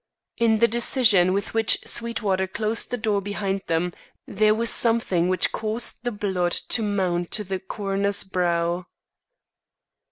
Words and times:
In 0.37 0.57
the 0.57 0.67
decision 0.67 1.31
with 1.31 1.53
which 1.53 1.77
Sweetwater 1.85 2.47
closed 2.47 2.89
the 2.89 2.97
door 2.97 3.21
behind 3.21 3.61
them 3.67 3.93
there 4.25 4.55
was 4.55 4.71
something 4.71 5.29
which 5.29 5.51
caused 5.51 6.03
the 6.03 6.11
blood 6.11 6.53
to 6.69 6.81
mount 6.81 7.29
to 7.33 7.43
the 7.43 7.59
coroner's 7.59 8.23
brow. 8.23 8.87